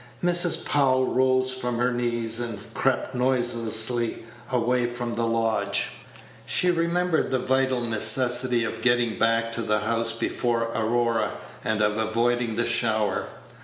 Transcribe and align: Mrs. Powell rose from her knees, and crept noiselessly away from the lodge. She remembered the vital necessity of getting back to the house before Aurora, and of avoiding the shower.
Mrs. 0.23 0.65
Powell 0.65 1.05
rose 1.13 1.51
from 1.51 1.77
her 1.77 1.91
knees, 1.91 2.39
and 2.39 2.57
crept 2.73 3.13
noiselessly 3.13 4.25
away 4.51 4.87
from 4.87 5.13
the 5.13 5.27
lodge. 5.27 5.89
She 6.47 6.71
remembered 6.71 7.29
the 7.29 7.37
vital 7.37 7.81
necessity 7.81 8.63
of 8.63 8.81
getting 8.81 9.19
back 9.19 9.51
to 9.51 9.61
the 9.61 9.81
house 9.81 10.11
before 10.11 10.71
Aurora, 10.73 11.33
and 11.63 11.83
of 11.83 11.97
avoiding 11.99 12.55
the 12.55 12.65
shower. 12.65 13.27